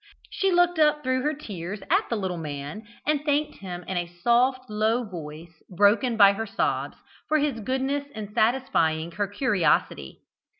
[0.31, 4.07] She looked up through her tears at the little man, and thanked him in a
[4.07, 10.21] soft, low voice, broken by her sobs, for his goodness in satisfying her curiosity.